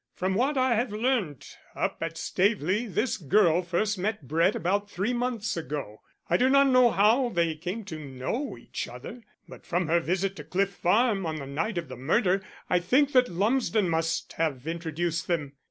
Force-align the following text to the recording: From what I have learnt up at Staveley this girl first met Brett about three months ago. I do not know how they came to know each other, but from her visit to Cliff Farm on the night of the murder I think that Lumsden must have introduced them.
From 0.15 0.33
what 0.33 0.57
I 0.57 0.73
have 0.73 0.91
learnt 0.91 1.57
up 1.75 1.99
at 2.01 2.17
Staveley 2.17 2.87
this 2.87 3.17
girl 3.17 3.61
first 3.61 3.99
met 3.99 4.27
Brett 4.27 4.55
about 4.55 4.89
three 4.89 5.13
months 5.13 5.55
ago. 5.55 6.01
I 6.27 6.37
do 6.37 6.49
not 6.49 6.69
know 6.69 6.89
how 6.89 7.29
they 7.29 7.53
came 7.53 7.85
to 7.85 7.99
know 7.99 8.57
each 8.57 8.87
other, 8.87 9.21
but 9.47 9.63
from 9.63 9.85
her 9.85 9.99
visit 9.99 10.35
to 10.37 10.43
Cliff 10.43 10.71
Farm 10.73 11.27
on 11.27 11.35
the 11.35 11.45
night 11.45 11.77
of 11.77 11.87
the 11.87 11.97
murder 11.97 12.41
I 12.67 12.79
think 12.79 13.11
that 13.11 13.29
Lumsden 13.29 13.89
must 13.89 14.33
have 14.39 14.65
introduced 14.65 15.27
them. 15.27 15.53